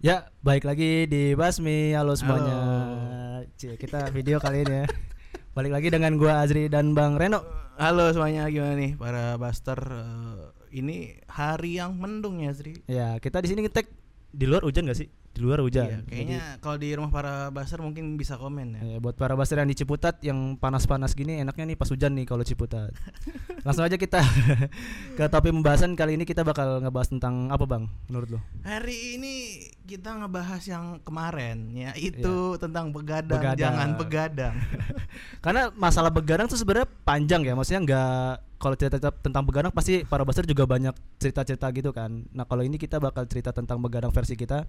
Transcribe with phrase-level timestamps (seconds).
[0.00, 1.92] Ya, baik lagi di Basmi.
[1.92, 2.56] Halo semuanya.
[3.60, 4.86] Cie, kita video kali ini ya.
[5.52, 7.44] Balik lagi dengan gua Azri dan Bang Reno.
[7.76, 10.40] Halo semuanya gimana nih para Buster Eh,
[10.80, 13.92] ini hari yang mendung ya Sri Ya, kita di sini ngetek
[14.32, 15.12] di luar hujan gak sih?
[15.30, 15.86] Di luar hujan.
[15.86, 19.38] Iya, kayaknya kalau di rumah para Buster mungkin bisa komen ya Jadi, ya, buat para
[19.38, 22.90] baster yang di Ciputat yang panas-panas gini enaknya nih pas hujan nih kalau Ciputat.
[23.66, 24.18] Langsung aja kita
[25.18, 27.86] ke topik pembahasan kali ini kita bakal ngebahas tentang apa, Bang?
[28.10, 28.40] Menurut lo?
[28.66, 29.34] Hari ini
[29.86, 33.58] kita ngebahas yang kemarin ya itu tentang begadang, Begadang.
[33.58, 34.54] jangan begadang
[35.44, 40.20] Karena masalah begadang tuh sebenarnya panjang ya, maksudnya nggak kalau cerita tentang begadang pasti para
[40.20, 42.28] baster juga banyak cerita-cerita gitu kan.
[42.34, 44.68] Nah kalau ini kita bakal cerita tentang begadang versi kita.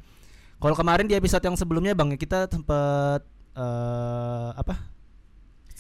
[0.61, 4.88] Kalau kemarin di episode yang sebelumnya bang kita sempat eh apa?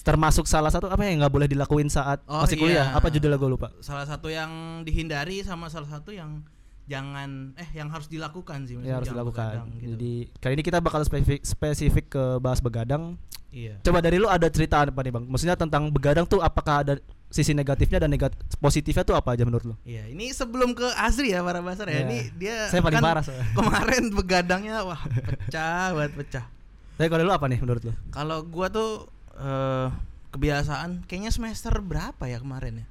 [0.01, 2.89] Termasuk salah satu apa yang nggak boleh dilakuin saat Oh, masih kuliah?
[2.89, 2.97] iya.
[2.97, 3.69] Apa judulnya gue lupa.
[3.79, 4.49] Salah satu yang
[4.81, 6.41] dihindari sama salah satu yang
[6.89, 9.61] jangan eh yang harus dilakukan sih Ya harus dilakukan.
[9.61, 9.93] begadang gitu.
[9.93, 13.13] Jadi kali ini kita bakal spesifik, spesifik ke bahas begadang.
[13.53, 15.25] Iya Coba dari lu ada cerita apa nih bang?
[15.29, 16.97] Maksudnya tentang begadang tuh apakah ada
[17.31, 19.75] sisi negatifnya dan negatif positifnya tuh apa aja menurut lu?
[19.81, 21.97] Iya, ini sebelum ke Azri ya para Basar ya.
[21.97, 22.03] Iya.
[22.03, 23.47] Ini dia Saya paling kan parah soalnya.
[23.57, 26.45] Kemarin begadangnya wah pecah banget pecah.
[26.93, 27.93] Tapi kalau lu apa nih menurut lu?
[28.09, 29.87] Kalau gua tuh eh,
[30.29, 32.87] kebiasaan kayaknya semester berapa ya kemarin ya?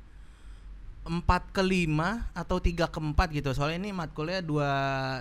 [1.01, 1.17] 4
[1.51, 1.89] ke 5
[2.35, 3.51] atau 3 ke 4 gitu.
[3.53, 4.69] Soalnya ini matkulnya dua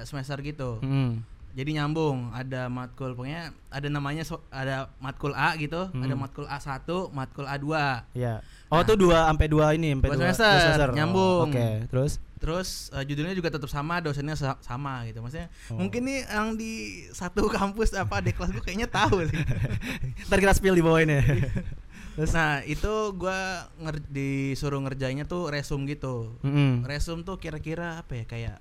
[0.04, 0.80] semester gitu.
[0.80, 1.24] Hmm.
[1.50, 6.04] Jadi nyambung, ada matkul pokoknya ada namanya so- ada matkul A gitu, Hmm.
[6.04, 7.68] ada matkul A1, matkul A2.
[8.14, 8.46] Iya.
[8.70, 11.50] Oh tuh dua sampai dua ini sampai Dua dua, semester, Oh, nyambung.
[11.50, 15.20] Oke, terus Terus eh, judulnya juga tetap sama, dosennya sa- sama gitu.
[15.20, 15.76] Maksudnya Oh.
[15.76, 16.74] mungkin nih yang di
[17.10, 19.36] satu kampus apa di kelas gue kayaknya tahu sih.
[20.26, 21.20] ntar kita spill di bawah ini.
[22.16, 23.38] terus Nah itu gua
[23.78, 26.32] nger- disuruh ngerjainnya tuh resume gitu.
[26.40, 26.84] Mm-mm.
[26.84, 28.58] Resume tuh kira-kira apa ya kayak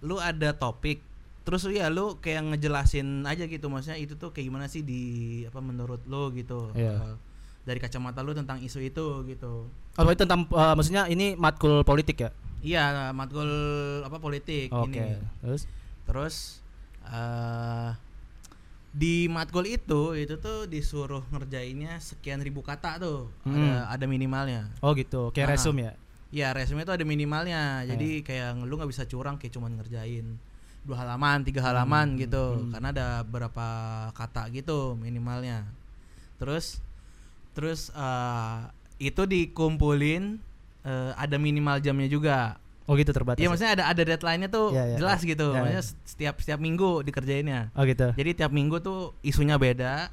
[0.00, 0.98] lu ada topik
[1.42, 5.02] terus ya lu kayak ngejelasin aja gitu maksudnya itu tuh kayak gimana sih di
[5.42, 6.94] apa menurut lu gitu Iya.
[6.96, 7.14] Eh,
[7.66, 12.16] dari kacamata lu tentang isu itu gitu Oh, itu tentang eh, maksudnya ini matkul politik
[12.18, 12.30] ya?
[12.62, 13.46] iya matkul
[14.02, 14.94] apa politik Oke.
[14.94, 15.62] ini Terus
[16.02, 16.34] terus
[17.04, 17.90] eh
[18.90, 23.92] di matkul itu itu tuh disuruh ngerjainnya sekian ribu kata tuh ada Hmm.
[23.92, 25.52] ada minimalnya Oh gitu, kayak Ah.
[25.52, 25.92] resume ya.
[26.32, 30.40] Ya resume itu ada minimalnya, jadi kayak lu nggak bisa curang kayak cuman ngerjain
[30.82, 32.70] dua halaman, tiga halaman Hmm, gitu, hmm.
[32.72, 33.66] karena ada berapa
[34.12, 35.66] kata gitu minimalnya.
[36.36, 36.78] Terus,
[37.56, 38.58] terus eh,
[39.00, 40.36] itu dikumpulin
[40.82, 42.60] eh, ada minimal jamnya juga.
[42.86, 43.40] Oh gitu terbatas.
[43.40, 43.50] Iya ya?
[43.50, 46.04] maksudnya ada ada deadline-nya tuh Iya, iya, jelas gitu, Iya, maksudnya iya.
[46.04, 47.72] setiap setiap minggu dikerjainnya.
[47.72, 48.12] Oh gitu.
[48.12, 50.12] Jadi tiap minggu tuh isunya beda,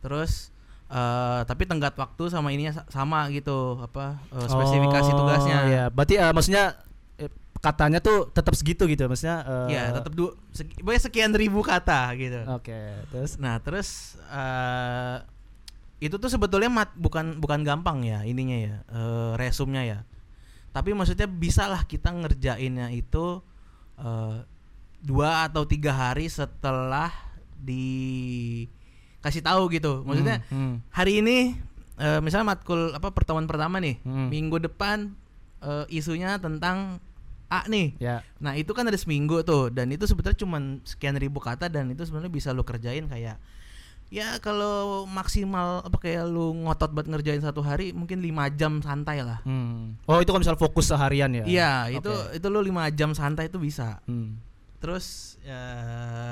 [0.00, 0.50] terus
[0.88, 5.58] eh, tapi tenggat waktu sama ininya sa- sama gitu, apa eh, spesifikasi Oh, tugasnya.
[5.68, 6.64] Iya, berarti eh, maksudnya
[7.60, 9.44] katanya tuh tetap segitu gitu, maksudnya.
[9.68, 12.40] eh, Ya tetap du seki, pokoknya sekian ribu kata gitu.
[12.50, 12.74] Oke,
[13.12, 13.36] terus.
[13.36, 15.16] Nah terus eh
[16.00, 19.98] itu tuh sebetulnya mat, bukan bukan gampang ya ininya ya eh resumnya ya.
[20.72, 23.44] Tapi maksudnya bisalah kita ngerjainnya itu
[24.00, 24.42] eh
[25.00, 27.12] dua atau tiga hari setelah
[27.60, 30.02] dikasih tahu gitu.
[30.04, 30.74] Maksudnya Hmm, hmm.
[30.90, 31.36] hari ini
[32.00, 34.28] eh, misalnya matkul apa pertemuan pertama nih Hmm.
[34.32, 35.12] minggu depan
[35.60, 37.00] eh, isunya tentang
[37.50, 37.98] A nih.
[37.98, 38.22] Ya.
[38.38, 42.06] Nah itu kan ada seminggu tuh dan itu sebetulnya cuma sekian ribu kata dan itu
[42.06, 43.42] sebenarnya bisa lu kerjain kayak
[44.10, 49.22] ya kalau maksimal apa kayak lu ngotot buat ngerjain satu hari mungkin lima jam santai
[49.22, 49.38] lah.
[49.46, 49.94] Hmm.
[50.10, 51.44] Oh, itu kalau misal fokus seharian ya.
[51.46, 51.72] Iya
[52.02, 52.42] itu Oke.
[52.42, 54.02] itu lu lima jam santai itu bisa.
[54.10, 54.42] Hmm.
[54.80, 55.60] Terus ya,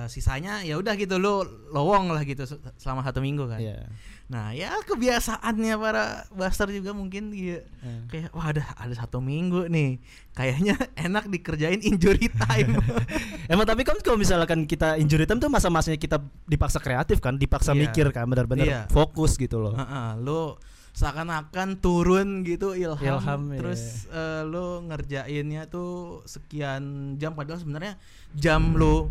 [0.07, 3.61] sisanya ya udah gitu lu lowong lah gitu se- selama satu minggu kan.
[3.61, 3.85] Iya.
[4.29, 8.01] Nah ya kebiasaannya para buster juga mungkin ya, Eh.
[8.09, 10.01] kayak wah ada ada satu minggu nih
[10.33, 10.77] kayaknya
[11.07, 12.81] enak dikerjain injury time.
[13.53, 17.73] Emang tapi kan kalau misalkan kita injury time tuh masa-masanya kita dipaksa kreatif kan, dipaksa
[17.73, 17.81] Iya.
[17.85, 18.81] mikir kan, benar-benar Iya.
[18.89, 19.77] fokus gitu loh.
[19.77, 20.57] Heeh, lu
[20.99, 23.59] seakan-akan turun gitu ilham, Ilham, iya.
[23.63, 26.83] terus eh, lu ngerjainnya tuh sekian
[27.15, 27.95] jam padahal sebenarnya
[28.35, 29.07] jam lu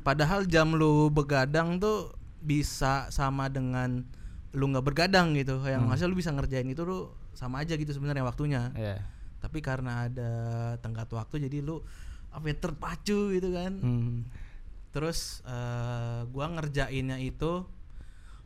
[0.00, 4.04] padahal jam lu begadang tuh bisa sama dengan
[4.52, 5.92] lu nggak bergadang gitu yang Hmm.
[5.92, 9.00] hasil lu bisa ngerjain itu lu sama aja gitu sebenarnya waktunya Iya.
[9.40, 10.32] tapi karena ada
[10.78, 11.82] tenggat waktu jadi lu
[12.30, 14.24] apa ya, terpacu gitu kan Hmm.
[14.94, 17.66] Terus eh gua ngerjainnya itu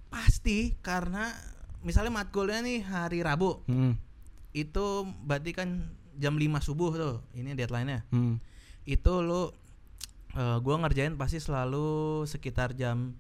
[0.08, 1.30] pasti karena
[1.80, 3.94] misalnya matkulnya nih hari Rabu Hmm.
[4.50, 4.86] itu
[5.22, 5.68] berarti kan
[6.14, 8.02] jam 5 subuh tuh ini deadline-nya.
[8.08, 8.42] Hmm.
[8.82, 9.52] Itu lu
[10.30, 11.88] eh gua ngerjain pasti selalu
[12.24, 13.14] sekitar jam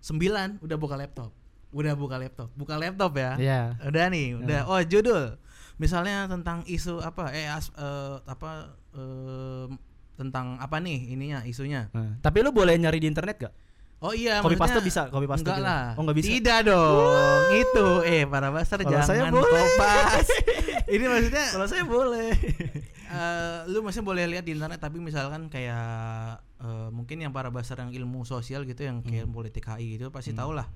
[0.00, 1.30] 9 udah buka laptop.
[1.68, 2.48] Udah buka laptop.
[2.54, 3.36] Buka laptop ya.
[3.36, 3.62] Iya.
[3.84, 4.60] Udah nih, udah.
[4.64, 5.36] Oh, judul.
[5.76, 9.66] Misalnya tentang isu apa eh as- eh, apa eh,
[10.16, 11.86] tentang apa nih ininya isunya.
[11.92, 13.54] Nah, tapi lu boleh nyari di internet gak?
[13.98, 15.66] Oh iya, Copy paste maksudnya- bisa, copy paste Enggak gitu.
[15.66, 15.84] lah.
[15.92, 16.28] Oh, nggak bisa.
[16.30, 17.42] Tidak dong.
[17.52, 19.42] Itu eh para baster jangan saya boleh.
[19.42, 20.26] kopas.
[20.94, 22.30] Ini maksudnya Kalau saya boleh.
[23.08, 25.82] eh, lu masih boleh lihat di internet tapi misalkan kayak
[26.56, 29.34] eh, mungkin yang para baster yang ilmu sosial gitu yang kayak Hmm.
[29.34, 30.70] politik HI gitu pasti tau lah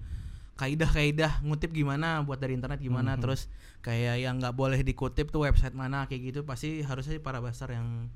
[0.55, 3.23] kaidah-kaidah ngutip gimana buat dari internet gimana Hmm.
[3.23, 3.47] terus
[3.81, 8.11] kayak yang nggak boleh dikutip tuh website mana kayak gitu pasti harusnya para baster yang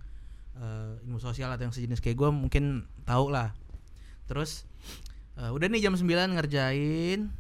[0.55, 2.65] eh, ilmu sosial atau yang sejenis kayak gue mungkin
[3.03, 3.53] tahu lah
[4.27, 4.67] terus
[5.35, 7.31] eh, udah nih jam 9 ngerjain.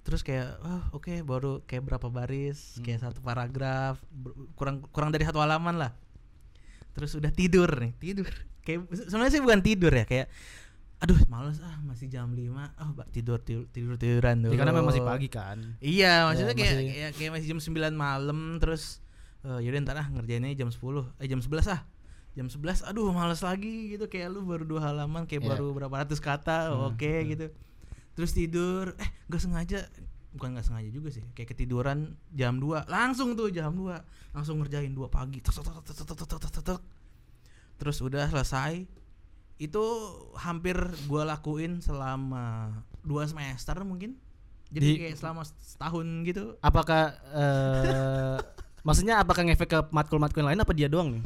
[0.00, 2.84] Terus kayak oh oke baru kayak berapa baris Hmm.
[2.84, 3.96] kayak satu paragraf
[4.52, 5.92] kurang kurang dari satu halaman lah.
[6.92, 8.28] Terus udah tidur nih tidur.
[8.60, 10.28] Kayak sebenarnya sih bukan tidur ya kayak
[10.96, 14.72] aduh males ah masih jam 5 oh mbak tidur tidur tidur tiduran dulu Ya, karena
[14.72, 15.58] memang masih pagi kan.
[15.78, 19.04] iya maksudnya Ya, kayak, masih- kayak kayak masih jam 9 malam terus
[19.42, 20.80] eh yaudah ntar ah ngerjainnya jam 10
[21.14, 21.80] eh jam 11 ah
[22.34, 24.10] jam 11 aduh males lagi gitu.
[24.10, 25.50] Kayak lu baru dua halaman kayak yeah.
[25.54, 27.28] baru berapa ratus kata hmm, oke okay, hmm.
[27.34, 27.46] gitu.
[28.14, 29.86] Terus tidur eh gak sengaja.
[30.34, 34.90] Bukan gak sengaja juga sih kayak ketiduran jam 2 langsung tuh jam 2 langsung ngerjain
[34.90, 35.38] dua pagi.
[37.78, 38.82] Terus udah selesai.
[39.54, 39.84] Itu
[40.34, 40.74] hampir
[41.06, 42.74] gua lakuin selama
[43.06, 44.18] dua semester mungkin.
[44.74, 46.58] Jadi Di, kayak selama setahun gitu.
[46.58, 48.42] Apakah uh,
[48.86, 51.24] maksudnya apakah ngefek ke matkul-matkul lain apa dia doang nih?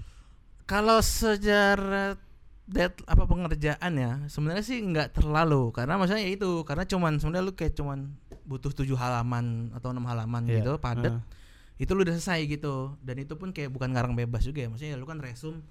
[0.68, 2.20] Kalau sejarah
[2.68, 7.48] dead apa pengerjaan ya sebenarnya sih nggak terlalu karena maksudnya ya itu karena cuman sebenarnya
[7.48, 8.12] lu kayak cuman
[8.44, 10.60] butuh tujuh halaman atau enam halaman Iya.
[10.60, 11.80] gitu padat Heeh.
[11.80, 14.94] itu lu udah selesai gitu dan itu pun kayak bukan ngarang bebas juga ya maksudnya
[14.94, 15.64] lu kan resum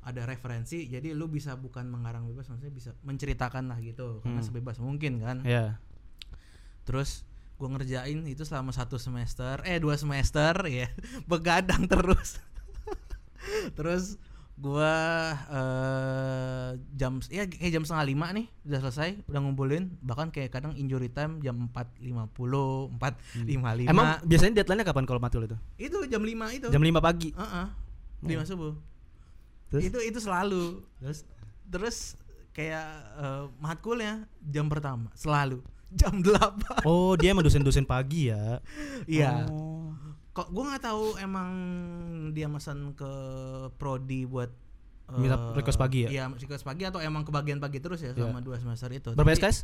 [0.00, 4.46] ada referensi jadi lu bisa bukan mengarang bebas maksudnya bisa menceritakan lah gitu karena Hmm.
[4.46, 5.82] sebebas mungkin kan Iya.
[6.84, 7.26] terus
[7.56, 10.86] gua ngerjain itu selama satu semester eh dua semester ya
[11.26, 12.38] begadang terus
[13.74, 14.22] terus
[14.54, 14.94] gua
[15.50, 20.72] eh jam ya kayak jam setengah lima nih udah selesai udah ngumpulin bahkan kayak kadang
[20.74, 25.42] injury time jam empat lima puluh empat lima lima Emang biasanya deadline-nya kapan kalau matkul
[25.42, 25.58] itu?
[25.76, 27.34] itu jam lima itu Jam 5 pagi.
[27.34, 27.66] Heeh.
[28.24, 28.72] lima subuh
[29.68, 29.82] Terus?
[29.84, 31.18] itu itu selalu Terus
[31.66, 31.96] terus
[32.50, 32.86] kayak
[33.18, 35.60] eh, matkulnya jam pertama selalu
[35.90, 38.62] jam 8 Oh, dia emang dosen-dosen pagi ya.
[39.04, 39.90] iya Oh.
[40.34, 41.50] Kok gue nggak tahu emang
[42.34, 43.10] dia pesan ke
[43.74, 44.50] prodi buat
[45.04, 46.10] Minta request pagi ya?
[46.10, 49.12] Iya, request pagi atau emang kebagian pagi terus ya selama dua semester itu.
[49.12, 49.58] Berapa Tapi SKS?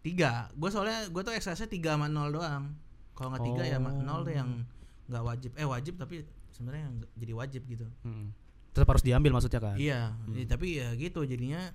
[0.00, 0.52] Tiga.
[0.52, 2.76] Gue soalnya gue tuh SKS-nya tiga sama nol doang.
[3.16, 3.88] Kalau nggak tiga ya Oh.
[3.88, 4.68] nol tuh yang
[5.08, 5.50] nggak wajib.
[5.56, 7.86] Eh wajib tapi sebenarnya nggak jadi wajib gitu.
[8.04, 8.36] Hmm.
[8.70, 9.76] Tetap harus diambil maksudnya kan?
[9.80, 10.36] Iya, Hmm.
[10.36, 11.72] ya, tapi ya gitu jadinya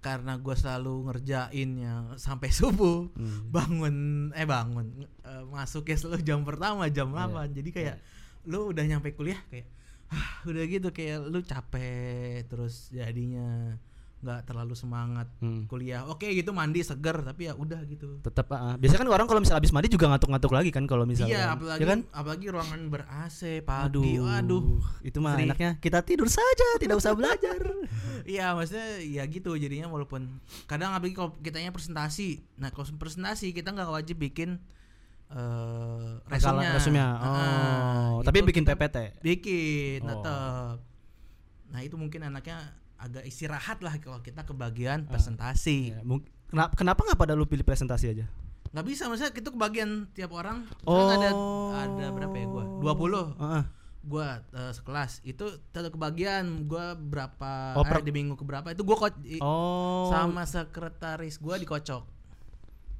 [0.00, 3.48] karena gue selalu ngerjainnya sampai subuh Hmm.
[3.48, 3.96] bangun
[4.32, 7.28] eh bangun eh, masuknya selalu jam pertama jam Iya.
[7.46, 7.96] 8 jadi kayak
[8.44, 9.68] lu udah nyampe kuliah kayak
[10.08, 13.76] ah, udah gitu kayak lu capek terus jadinya
[14.20, 15.64] nggak terlalu semangat Hmm.
[15.64, 18.76] kuliah oke gitu mandi seger tapi ya udah gitu Tetap ah.
[18.76, 21.32] biasanya kan orang kalau misal habis mandi juga ngantuk-ngantuk lagi kan kalau misalnya.
[21.32, 22.00] iya apalagi ya kan?
[22.10, 25.44] apalagi ruangan ber AC Aduh, pagi aduh itu mah Sri.
[25.46, 27.60] enaknya kita tidur saja, tidak usah belajar.
[28.22, 30.28] Iya maksudnya ya gitu jadinya walaupun
[30.66, 34.60] kadang apalagi kalau kitanya presentasi nah kalau presentasi kita nggak wajib bikin
[35.30, 37.06] eh resumnya resumnya.
[37.14, 38.96] Ah, Oh, itu tapi bikin PPT.
[39.20, 40.08] bikin Oh.
[40.12, 40.76] tetap
[41.70, 45.10] nah itu mungkin anaknya agak istirahat lah kalau kita ke bagian Ah.
[45.10, 46.04] presentasi Ya,
[46.46, 48.26] kenapa kenapa nggak pada lu pilih presentasi aja?
[48.70, 50.94] nggak bisa maksudnya itu kebagian tiap orang Oh.
[51.00, 51.30] Misalkan ada
[51.82, 53.62] ada berapa ya gua 20 Heeh.
[54.02, 58.82] gua eh, sekelas itu tetap kebagian gua berapa Oh, eh, per- di minggu keberapa itu
[58.82, 60.06] gua Oh.
[60.08, 62.22] sama sekretaris gua dikocok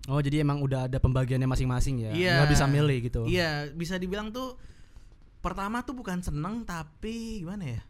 [0.06, 2.10] Oh, jadi emang udah ada pembagiannya masing-masing ya.
[2.10, 2.34] Iya.
[2.34, 3.20] Nggak bisa milih gitu.
[3.28, 4.56] Iya, bisa dibilang tuh
[5.38, 7.80] pertama tuh bukan seneng tapi gimana ya?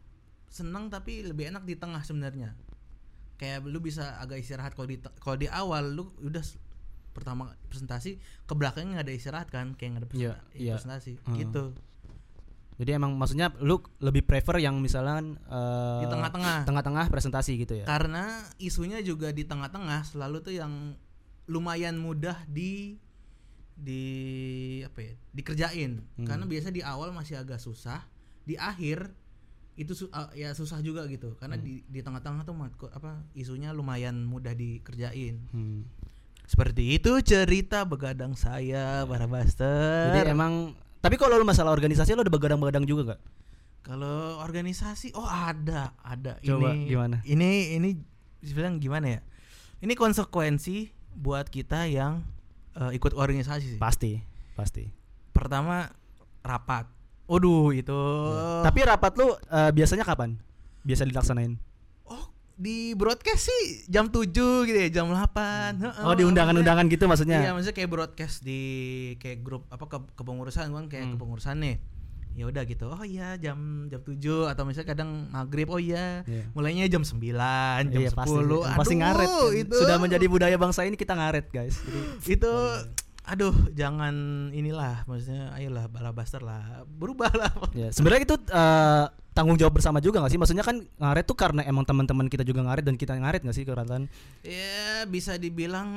[0.50, 2.52] Seneng tapi lebih enak di tengah sebenarnya.
[3.36, 6.42] Kayak lu bisa agak istirahat kalau di kalau di awal lu udah
[7.10, 10.74] pertama presentasi ke belakangnya nggak ada istirahat kan kayak nggak ada Iya, presenta- iya.
[10.76, 11.36] presentasi Hmm.
[11.36, 11.64] gitu
[12.76, 17.84] Jadi emang maksudnya lu lebih prefer yang misalnya eh, di tengah-tengah tengah-tengah presentasi gitu ya.
[17.84, 18.24] karena
[18.56, 20.96] isunya juga di tengah-tengah selalu tuh yang
[21.44, 22.96] lumayan mudah di
[23.74, 24.02] di
[24.82, 26.24] apa ya dikerjain Hmm.
[26.24, 28.04] karena biasa di awal masih agak susah
[28.42, 29.12] di akhir
[29.74, 31.64] itu su- ah, ya susah juga gitu karena Hmm.
[31.64, 35.86] di di tengah-tengah tuh matku- apa isunya lumayan mudah dikerjain Hmm.
[36.44, 42.20] seperti itu cerita begadang saya para master Jadi emang tapi kalau lu masalah organisasi lu
[42.20, 43.20] udah begadang-begadang juga gak?
[43.82, 47.16] kalau organisasi oh ada ada Coba, ini gimana?
[47.24, 47.90] ini ini
[48.50, 49.20] bilang gimana ya
[49.80, 52.20] ini konsekuensi buat kita yang
[52.72, 53.80] eh, ikut organisasi sih.
[53.80, 54.20] Pasti,
[54.52, 54.86] pasti.
[55.30, 55.88] pertama
[56.40, 56.84] rapat
[57.30, 58.00] Waduh itu
[58.60, 60.34] Tapi rapat lu eh, biasanya kapan?
[60.82, 61.54] Biasa dilaksanain?
[62.04, 64.26] oh di broadcast sih jam 7
[64.66, 65.78] gitu ya, jam 8.
[65.78, 67.72] Heeh, Oh di undangan-undangan gitu maksudnya- Iya, maksudnya.
[67.72, 68.60] kayak broadcast di
[69.16, 71.12] kayak grup apa ke kepengurusan kan kayak Hmm.
[71.14, 71.76] kepengurusan nih.
[72.30, 72.86] Ya udah gitu.
[72.86, 75.66] Oh iya jam jam 7 atau misalnya kadang maghrib.
[75.66, 76.22] Oh iya.
[76.24, 76.46] Iya.
[76.50, 78.62] Mulainya jam 9, jam Iya 10.
[78.62, 79.28] pasti, pasti Aduh, ngaret.
[79.28, 79.50] kan.
[79.56, 79.76] itu.
[79.76, 81.78] Sudah menjadi budaya bangsa ini kita ngaret guys.
[81.78, 82.00] Jadi
[82.32, 82.52] itu
[83.20, 84.14] aduh jangan
[84.50, 90.18] inilah maksudnya ayolah balabaster lah berubah lah ya sebenarnya itu eh, tanggung jawab bersama juga
[90.20, 90.40] gak sih?
[90.42, 93.62] Maksudnya kan ngaret tuh karena emang teman-teman kita juga ngaret dan kita ngaret gak sih
[93.62, 94.10] keratan?
[94.42, 95.88] ya bisa dibilang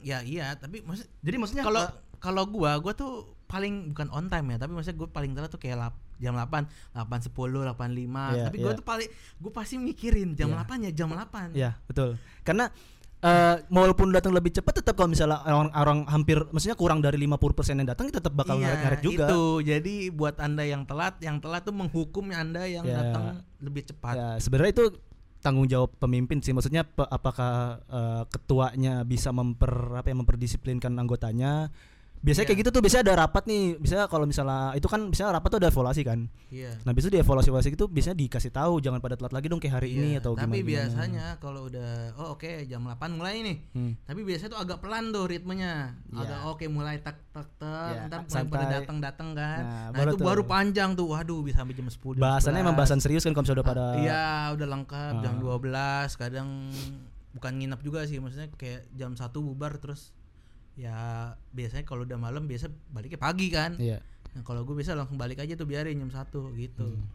[0.00, 4.26] ya iya tapi maksud Jadi maksudnya kalau eh, kalau gua gua tuh paling bukan on
[4.32, 8.44] time ya tapi maksudnya gua paling telat tuh kayak lap, jam 8 8.10 8.05 Iya,
[8.48, 8.78] tapi gua iya.
[8.80, 10.64] tuh paling gua pasti mikirin jam Iya.
[10.64, 12.16] 8 ya jam 8 Ya betul.
[12.42, 12.72] Karena
[13.18, 17.32] eh walaupun datang lebih cepat tetap kalau misalnya orang, orang hampir maksudnya kurang dari 50%
[17.74, 19.24] yang datang tetap bakal Iya, ngaret-ngaret juga.
[19.24, 23.00] itu jadi buat anda yang telat yang telat tuh menghukum anda yang Ya.
[23.02, 23.24] datang
[23.58, 24.84] lebih cepat Ya sebenarnya itu
[25.38, 26.50] tanggung jawab pemimpin sih.
[26.50, 31.70] Maksudnya pe- apakah eh, ketuanya bisa memper apa ya memperdisiplinkan anggotanya?
[32.18, 32.48] Biasanya Iya.
[32.48, 33.64] kayak gitu tuh biasanya ada rapat nih.
[33.76, 36.20] Biasanya kalau misalnya itu kan biasanya rapat tuh ada evaluasi kan.
[36.46, 39.74] iya Nah, biasanya di evaluasi-evaluasi gitu biasanya dikasih tahu jangan pada telat lagi dong kayak
[39.76, 40.68] hari ini Iya, atau tapi gimana.
[40.68, 43.92] biasanya kalau udah oh oke jam 8 mulai nih Hmm.
[44.00, 46.18] tapi biasanya tuh agak pelan tuh ritmenya Iya.
[46.18, 49.86] agak oke mulai tak tak tak Iya, ntar mulai pada datang datang kan Nah, nah,
[49.92, 50.24] baru itu tuh.
[50.24, 52.80] baru panjang tuh waduh bisa sampai jam 10 jam Bahasannya emang 11.
[52.80, 55.40] bahasan serius kan kalau misalnya udah pada Ah, iya udah lengkap jam Ah.
[55.42, 56.48] 12 kadang
[57.32, 60.15] bukan nginep juga sih maksudnya kayak jam 1 bubar terus
[60.76, 64.04] ya biasanya kalau udah malam biasa baliknya pagi kan Iya.
[64.36, 66.84] Nah, kalau gue bisa langsung balik aja tuh biarin jam satu gitu.
[66.84, 67.08] Hmm.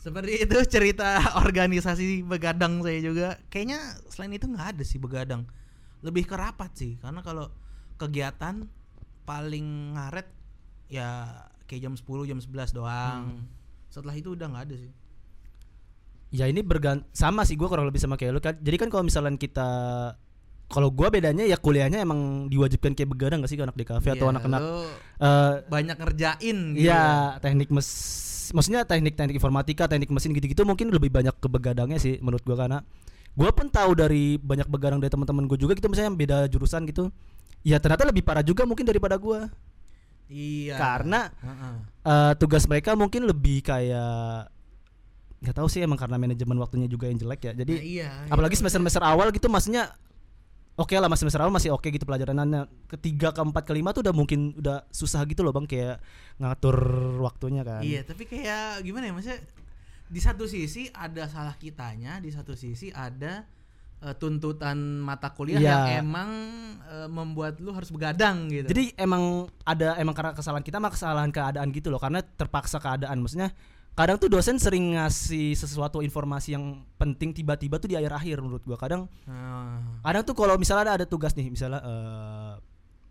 [0.00, 3.36] Seperti itu cerita organisasi begadang saya juga.
[3.52, 5.44] Kayaknya selain itu nggak ada sih begadang.
[6.00, 7.52] Lebih ke rapat sih, karena kalau
[8.00, 8.64] kegiatan
[9.28, 10.24] paling ngaret
[10.88, 11.28] ya
[11.68, 13.44] kayak jam 10 jam 11 doang.
[13.92, 14.92] Setelah itu udah nggak ada sih.
[16.32, 18.56] Ya ini bergan sama sih gua kurang lebih sama kayak lu kan.
[18.56, 19.68] Jadi kan kalau misalnya kita
[20.68, 24.12] kalau gua bedanya ya kuliahnya emang diwajibkan kayak begadang gak sih ke anak di kafe
[24.12, 24.84] atau Iya, anak-anak lu
[25.18, 26.84] eh banyak ngerjain gitu.
[26.92, 27.88] Iya, teknik mes
[28.52, 32.78] maksudnya teknik-teknik informatika, teknik mesin gitu-gitu mungkin lebih banyak ke begadangnya sih menurut gua karena
[33.32, 36.84] gua pun tahu dari banyak begadang dari teman-teman gua juga gitu misalnya yang beda jurusan
[36.84, 37.08] gitu.
[37.64, 39.48] Ya ternyata lebih parah juga mungkin daripada gua.
[40.28, 40.76] Iya.
[40.76, 41.74] Karena Heeh.
[42.04, 44.52] eh, tugas mereka mungkin lebih kayak
[45.38, 47.52] nggak tahu sih emang karena manajemen waktunya juga yang jelek ya.
[47.56, 48.08] Jadi Nah, iya.
[48.28, 48.60] apalagi iya.
[48.60, 49.88] semester-semester awal gitu maksudnya
[50.78, 54.54] oke lah masih semester awal masih oke gitu pelajarannya ketiga keempat kelima tuh udah mungkin
[54.54, 55.98] udah susah gitu loh bang kayak
[56.38, 56.78] ngatur
[57.20, 59.40] waktunya kan Iya, tapi kayak gimana ya maksudnya
[60.08, 63.44] di satu sisi ada salah kitanya, di satu sisi ada
[64.00, 65.68] eh, tuntutan mata kuliah Iya.
[65.68, 66.30] yang emang
[66.86, 68.70] eh, membuat lu harus begadang gitu.
[68.70, 73.18] jadi emang ada emang karena kesalahan kita mah kesalahan keadaan gitu loh karena terpaksa keadaan
[73.18, 73.50] maksudnya
[73.98, 76.64] kadang tuh dosen sering ngasih sesuatu informasi yang
[76.94, 78.78] penting tiba-tiba tuh di akhir-akhir menurut gua.
[78.78, 82.52] Kadang Nah, kadang tuh kalau misalnya ada, ada tugas nih misalnya eh,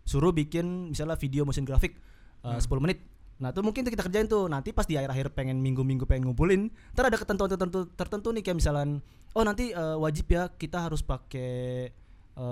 [0.02, 1.92] suruh bikin misalnya video motion grafik
[2.40, 3.04] eh, 10 menit.
[3.38, 4.48] Nah tuh mungkin tuh kita kerjain tuh.
[4.48, 8.56] Nanti pas di akhir-akhir pengen minggu-minggu pengen ngumpulin ntar ada ketentuan tertentu tertentu nih kayak
[8.56, 8.98] misalnya
[9.36, 11.92] oh nanti eh, wajib ya kita harus pakai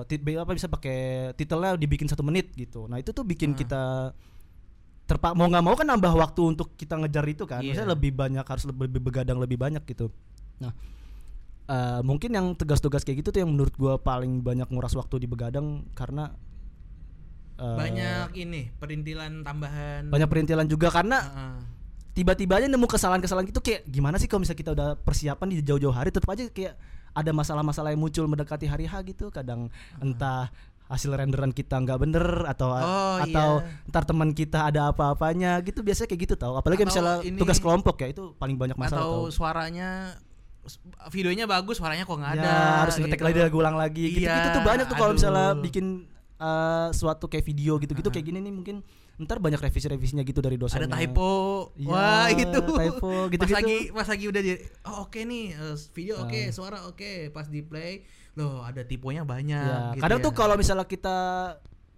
[0.05, 0.99] tit- apa bisa pakai
[1.33, 2.85] titelnya dibikin satu menit gitu.
[2.85, 3.59] Nah itu tuh bikin Hmm.
[3.59, 3.83] kita
[5.07, 7.63] terpak mau nggak mau kan nambah waktu untuk kita ngejar itu kan.
[7.63, 10.11] Maksudnya lebih banyak harus lebih, lebih begadang lebih banyak gitu.
[10.59, 10.75] Nah
[11.71, 15.29] eh, mungkin yang tugas-tugas kayak gitu tuh yang menurut gua paling banyak nguras waktu di
[15.31, 16.35] begadang karena
[17.59, 20.11] eh, banyak ini perintilan tambahan.
[20.11, 21.57] banyak perintilan juga karena Heeh.
[22.19, 25.95] tiba-tiba aja nemu kesalahan-kesalahan gitu kayak gimana sih kalau misalnya kita udah persiapan di jauh-jauh
[25.95, 26.75] hari tetap aja kayak
[27.17, 29.33] ada masalah-masalah yang muncul mendekati hari H gitu.
[29.33, 29.73] Kadang
[30.05, 30.53] entah
[30.87, 33.87] hasil renderan kita nggak bener atau Oh, atau iya.
[33.87, 37.59] ntar teman kita ada apa-apanya gitu biasanya kayak gitu tau apalagi Atau misalnya ini- tugas
[37.59, 39.31] kelompok ya itu paling banyak masalah atau tau.
[39.33, 40.15] suaranya
[41.09, 42.55] videonya bagus, suaranya kok nggak ya, ada.
[42.83, 43.25] harus ngetek gitu.
[43.25, 45.87] lagi lagi ulang lagi gitu gitu Iya, tuh banyak tuh kalau misalnya bikin
[46.37, 48.15] eh, suatu kayak video gitu-gitu Aha.
[48.15, 48.77] kayak gini nih mungkin
[49.17, 51.33] ntar banyak revisi-revisinya gitu dari dosennya Ada typo.
[51.73, 52.61] Iya, Wah, itu.
[52.61, 53.57] typo, Pas gitu-gitu.
[53.57, 54.53] lagi pas lagi udah di
[54.85, 56.47] oh oke nih eh, video oke, Ah.
[56.51, 58.05] suara oke, pas di play
[58.37, 60.25] loh ada tiponya banyak Ya, gitu kadang ya.
[60.25, 61.17] tuh kalau misalnya kita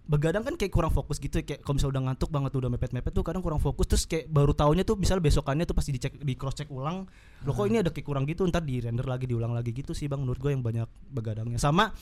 [0.05, 3.21] begadang kan kayak kurang fokus gitu kayak kalau misalnya udah ngantuk banget udah mepet-mepet tuh
[3.21, 6.55] kadang kurang fokus terus kayak baru taunya tuh misalnya besokannya tuh pasti dicek di cross
[6.55, 7.05] check ulang
[7.39, 10.07] loh kok ini ada kayak kurang gitu ntar di render lagi diulang lagi gitu sih
[10.07, 11.93] bang menurut gue yang banyak begadangnya sama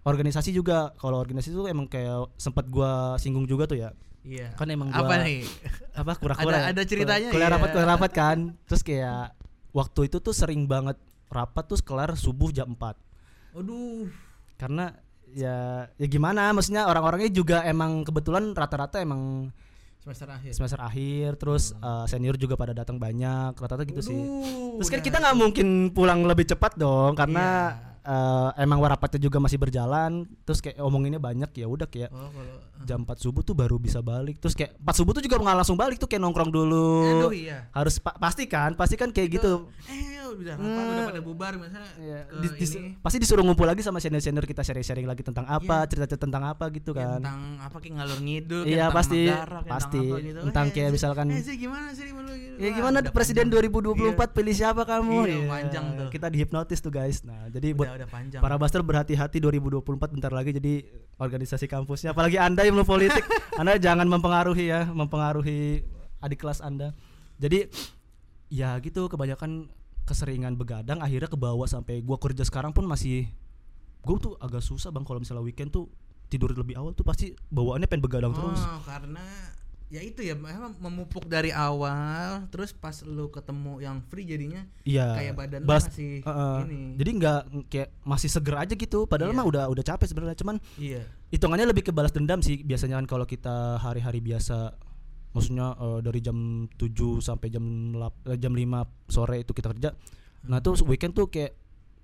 [0.00, 3.90] organisasi juga kalau organisasi tuh emang kayak sempat gua singgung juga tuh ya
[4.20, 4.52] Iya.
[4.52, 5.40] kan emang apa gua- nih?
[5.94, 6.70] apa kura-kura Ada- ya?
[6.70, 7.54] ada ceritanya, kuliah iya.
[7.54, 9.32] rapat kuliah rapat kan terus kayak
[9.70, 10.94] waktu itu tuh sering banget
[11.26, 12.94] rapat tuh kelar subuh jam 4
[13.58, 14.06] Aduh.
[14.54, 14.94] karena
[15.28, 15.56] ya
[15.94, 19.52] ya gimana maksudnya orang-orangnya juga emang kebetulan rata-rata emang
[20.00, 20.52] semester akhir.
[20.56, 25.00] semester akhir terus eh, senior juga pada datang banyak rata-rata gitu sih Waduh, terus kan
[25.02, 27.97] kita nggak mungkin pulang lebih cepat dong karena Iya.
[28.08, 32.56] Eh, emang rapatnya juga masih berjalan terus kayak omonginnya banyak ya udah kayak Oh, kalau
[32.80, 35.74] jam 4 subuh tuh baru bisa balik terus kayak 4 subuh tuh juga nggak langsung
[35.74, 37.68] balik tuh kayak nongkrong dulu Aduh iya.
[37.70, 41.90] harus pa- pasti kan pasti kan kayak gitu Eh, udah rapat, udah pada bubar misalnya
[41.98, 45.82] Iya, dis- dis- ini pasti disuruh ngumpul lagi sama senior-senior kita sharing-sharing lagi tentang apa,
[45.82, 45.88] Iya.
[45.88, 47.20] cerita-cerita tentang apa gitu kayak kan.
[47.20, 49.98] tentang apa kayak ngalur ngidul Iya, pasti, negara, kayak pasti.
[49.98, 50.38] tentang, apa gitu.
[50.44, 52.56] Tentang Eh, kayak misalkan- eh, Zee, gimana sih lu gitu.
[52.58, 53.72] Ya gimana presiden panjang.
[53.72, 55.16] 2024 pilih siapa kamu?
[55.24, 56.08] Iya, panjang tuh.
[56.10, 57.22] Kita dihipnotis tuh guys.
[57.22, 58.40] Nah, jadi Iya, buat udah panjang.
[58.40, 60.86] para buster berhati-hati 2024 bentar lagi jadi
[61.18, 62.14] organisasi kampusnya.
[62.14, 63.26] Apalagi Anda yang belum politik,
[63.60, 65.82] Anda jangan mempengaruhi ya, mempengaruhi
[66.22, 66.94] adik kelas Anda.
[67.42, 67.66] Jadi
[68.48, 69.68] ya gitu kebanyakan
[70.08, 73.28] keseringan begadang akhirnya kebawa sampai gua kerja sekarang pun masih
[74.00, 75.90] gua tuh agak susah Bang kalau misalnya weekend tuh
[76.32, 78.60] tidur lebih awal tuh pasti bawaannya pengen begadang terus.
[78.60, 79.24] Oh, karena
[79.88, 85.16] ya itu ya memang memupuk dari awal terus pas lu ketemu yang free jadinya Iya.
[85.16, 86.60] kayak badan bas- masih uh-uh.
[86.62, 86.92] ini.
[86.94, 89.04] Jadi nggak kayak masih seger aja gitu.
[89.04, 89.38] Padahal Iya.
[89.38, 90.36] mah udah udah capek sebenarnya.
[90.36, 91.08] Cuman iya.
[91.28, 94.76] hitungannya lebih ke balas dendam sih biasanya kan kalau kita hari-hari biasa
[95.30, 96.36] maksudnya eh, dari jam
[96.70, 99.90] 7 sampai jam lap- eh, jam 5 sore itu kita kerja.
[100.44, 101.57] Nah, tuh weekend tuh kayak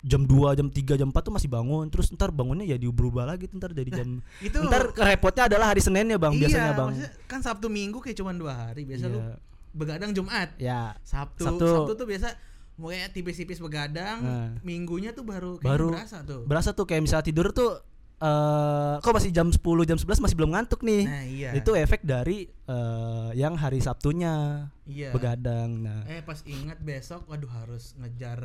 [0.04, 1.88] jam 2, jam 3, jam 4 tuh masih bangun.
[1.88, 6.20] Terus ntar bangunnya ya diubah lagi ntar dari jam Itu Ntar repotnya adalah hari Seninnya,
[6.20, 6.92] Bang, iya, biasanya, Bang.
[7.24, 8.84] kan Sabtu Minggu kayak cuma dua hari.
[8.84, 9.36] Biasa lu Iya.
[9.72, 10.52] begadang Jumat.
[10.54, 11.66] Ya, Sabtu, Sabtu.
[11.66, 12.28] Sabtu, tuh biasa
[12.74, 14.50] mau kayak tipis-tipis begadang, Nah.
[14.60, 16.42] minggunya tuh baru kayak baru berasa tuh.
[16.44, 17.78] berasa tuh kayak misalnya tidur tuh
[18.22, 21.02] eh kok masih jam 10 jam 11 masih belum ngantuk nih.
[21.04, 21.50] Nah, iya.
[21.58, 25.10] Itu efek dari eh, yang hari Sabtunya iya.
[25.10, 25.82] begadang.
[25.82, 28.40] Nah, Eh pas ingat besok waduh harus ngejar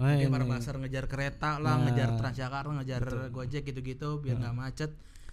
[0.00, 1.92] Oh, mungkin para pasar ngejar kereta lah, Nah.
[1.92, 4.90] ngejar Transjakarta, ngejar Gojek gitu-gitu biar nggak macet.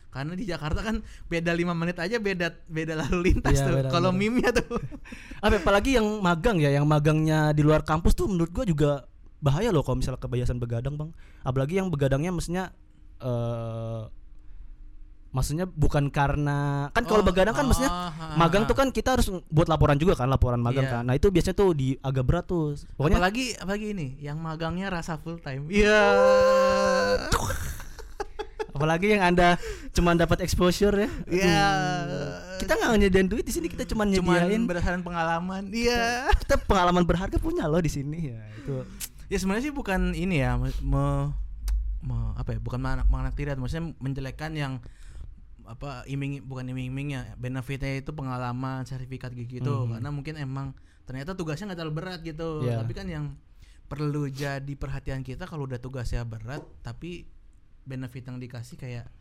[0.09, 3.93] Karena di Jakarta kan beda lima menit aja beda beda lalu lintas Iya, tuh.
[3.93, 4.65] Kalau mimnya tuh.
[5.45, 8.91] apa apalagi yang magang ya, yang magangnya di luar kampus tuh menurut gua juga
[9.39, 11.13] bahaya loh kalau misalnya kebiasaan begadang, Bang.
[11.45, 12.73] Apalagi yang begadangnya mestinya
[13.19, 14.01] eh
[15.29, 18.69] maksudnya bukan karena kan kalau Oh, begadang kan oh, ha, magang ha.
[18.69, 20.93] tuh kan kita harus buat laporan juga kan, laporan magang Iya.
[20.99, 21.03] kan.
[21.05, 22.73] Nah, itu biasanya tuh di agak berat tuh.
[22.97, 25.69] Pokoknya apalagi apalagi ini yang magangnya rasa full time.
[25.69, 26.01] Iya.
[28.79, 29.59] apalagi yang Anda
[29.93, 31.09] cuma dapat exposure ya.
[31.29, 31.69] Iya.
[32.57, 35.69] Kita nggak nyediain duit di sini, kita cuma Cuman nyediain berdasarkan pengalaman.
[35.69, 36.25] Iya.
[36.41, 38.41] kita pengalaman berharga punya loh di sini ya.
[38.65, 38.81] Itu
[39.29, 41.29] Ya sebenarnya sih bukan ini ya, me,
[42.01, 44.73] me- apa ya, bukan mengana- menganaktiriat, maksudnya menjelekkan yang
[45.63, 49.89] apa iming bukan iming-iming ya benefitnya itu pengalaman sertifikat gitu Mhm.
[49.93, 50.73] karena mungkin emang
[51.05, 52.81] ternyata tugasnya nggak terlalu berat gitu Iya.
[52.81, 53.25] tapi kan yang
[53.85, 57.29] perlu jadi perhatian kita kalau udah tugasnya berat tapi
[57.85, 59.13] benefit yang dikasih kayak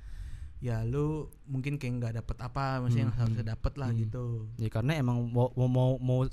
[0.59, 3.21] ya lu mungkin kayak nggak dapet apa maksudnya yang Mhm.
[3.21, 3.99] harusnya dapet lah Mhm.
[4.01, 4.25] gitu
[4.57, 6.25] Ya karena emang mau mau mau,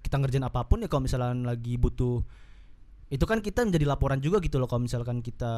[0.00, 2.22] kita ngerjain apa pun ya kalau misalkan lagi butuh
[3.14, 5.54] itu kan kita menjadi laporan juga gitu loh kalau misalkan kita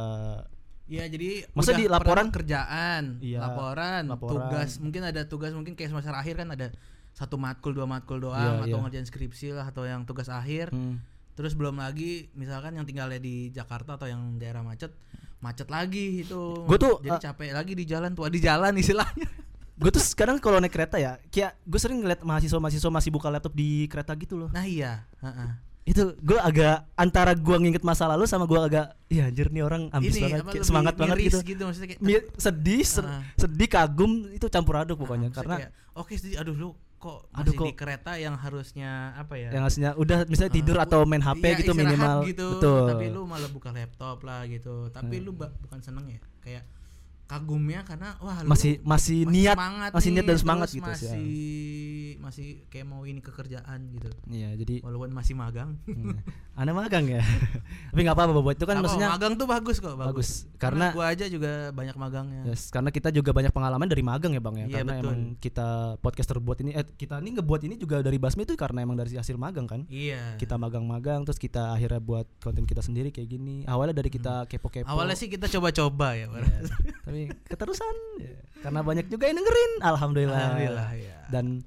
[0.87, 4.31] Iya jadi udah di laporan- kerjaan, Iya, laporan, laporan.
[4.47, 6.71] tugas mungkin ada tugas mungkin kayak semester akhir kan ada
[7.11, 8.83] satu matkul dua matkul doang Iya, atau iya.
[8.87, 10.71] ngerjain skripsi lah atau yang tugas akhir.
[10.71, 11.03] hmm,
[11.35, 14.95] Terus belum lagi misalkan yang tinggalnya di Jakarta atau yang daerah macet,
[15.39, 16.65] macet lagi itu.
[16.65, 19.27] Gua tuh, jadi uh, capek lagi di jalan tua di jalan istilahnya.
[19.77, 23.53] gue tuh sekarang kalau naik kereta ya kayak gue sering ngeliat mahasiswa-mahasiswa masih buka laptop
[23.53, 25.51] di kereta gitu loh Nah iya, heeh.
[25.87, 29.87] Itu gue agak antara gue nginget masa lalu sama gue agak ya anjir nih orang
[29.89, 31.39] ambis Ini banget kayak semangat banget gitu.
[31.41, 33.23] gitu maksudnya kayak sedih Ah.
[33.37, 37.57] sedih kagum itu campur aduk pokoknya maksudnya karena oke sedih aduh lu kok Aduh, masih
[37.57, 39.53] kok- di kereta yang harusnya apa ya?
[39.53, 42.83] yang aslinya udah misalnya tidur Ah, atau main HP iya, gitu minimal gitu, betul.
[42.89, 44.89] tapi lu malah buka laptop lah gitu.
[44.89, 46.19] Tapi lu ba- bukan seneng ya?
[46.41, 46.65] Kayak
[47.27, 51.13] kagumnya karena wah lu masih masih niat semangat masih niat dan semangat gitu sih, ya.
[51.13, 51.31] masih
[52.23, 56.23] masih kayak mau ini ke kerjaan gitu iya jadi walaupun masih magang hmm,
[56.59, 57.23] anda magang ya
[57.93, 60.95] tapi nggak apa-apa buat itu kan Apa, maksudnya magang tuh bagus kok bagus, bagus karena
[60.95, 64.57] gua aja juga banyak magangnya Yes, karena kita juga banyak pengalaman dari magang ya bang
[64.63, 64.67] ya.
[64.67, 65.03] Iya, karena betul.
[65.03, 68.87] emang kita podcast terbuat ini, eh, kita ini ngebuat ini juga dari Basmi itu karena
[68.87, 69.83] emang dari hasil magang kan.
[69.91, 73.67] iya Kita magang-magang, terus kita akhirnya buat konten kita sendiri kayak gini.
[73.67, 74.87] Awalnya dari kita kepo-kepo.
[74.87, 74.95] Hmm.
[74.95, 76.31] awalnya sih kita coba-coba ya.
[76.31, 76.61] Iya,
[77.17, 78.37] tapi keterusan ya.
[78.61, 79.73] karena banyak juga yang dengerin.
[79.81, 80.37] Alhamdulillah.
[80.37, 81.65] alhamdulillah ya Dan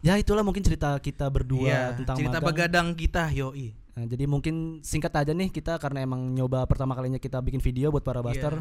[0.00, 2.46] ya itulah mungkin cerita kita berdua Iya, tentang cerita magang.
[2.46, 7.14] begadang kita yoi Nah, jadi mungkin singkat aja nih kita karena emang nyoba pertama kalinya
[7.16, 8.26] kita bikin video buat para Iya.
[8.26, 8.54] buster.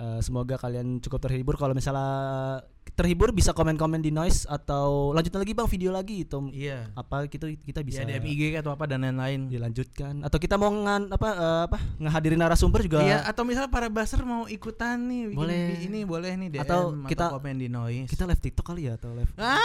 [0.00, 1.54] Eh, semoga kalian cukup terhibur.
[1.54, 2.08] Kalau misalnya
[2.90, 7.46] terhibur bisa komen-komen di noise atau lanjutin lagi bang video lagi itu iya apa gitu
[7.54, 11.28] kita bisa bisa di MIG atau apa dan lain-lain dilanjutkan atau kita mau ngan apa
[11.30, 15.60] eh, apa ngehadirin narasumber juga Iya, atau misalnya para baser mau ikutan nih Boleh.
[15.70, 18.08] vi- ini boleh nih DM Atau atau kita- komen di noise.
[18.08, 19.60] kita live TikTok kali ya atau live Ah,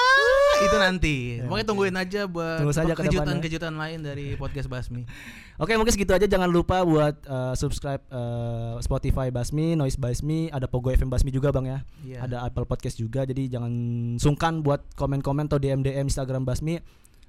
[0.58, 1.16] itu nanti.
[1.40, 5.04] Ya, Pokoknya tungguin aja buat Tunggu saja ke kejutan-kejutan lain dari podcast Basmi.
[5.64, 10.68] Oke mungkin segitu aja jangan lupa buat eh, subscribe eh, Spotify Basmi, Noise Basmi, ada
[10.68, 11.80] Pogo FM Basmi juga bang ya.
[12.04, 12.20] Iya.
[12.28, 13.72] Ada Apple Podcast juga jadi jangan
[14.16, 16.80] sungkan buat komen-komen atau DM DM Instagram Basmi.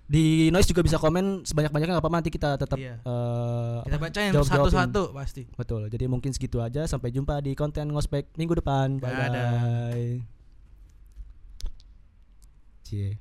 [0.06, 3.02] Di Noise juga bisa komen sebanyak-banyaknya nggak apa-apa nanti kita tetap Iya.
[3.02, 5.42] eh, Kita bacain satu-satu pasti.
[5.50, 5.90] Betul.
[5.90, 9.02] Jadi mungkin segitu aja sampai jumpa di konten ngospek minggu depan.
[9.02, 9.50] Bye Dadah.
[9.90, 10.35] bye.
[12.86, 13.18] Cie.